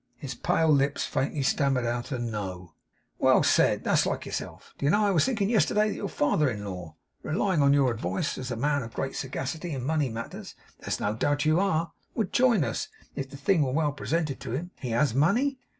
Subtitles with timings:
[0.17, 2.73] His pale lips faintly stammered out a 'No.'
[3.19, 3.83] 'Well said!
[3.83, 4.73] That's like yourself.
[4.79, 7.91] Do you know I was thinking yesterday that your father in law, relying on your
[7.91, 11.91] advice as a man of great sagacity in money matters, as no doubt you are,
[12.15, 14.71] would join us, if the thing were well presented to him.
[14.79, 15.59] He has money?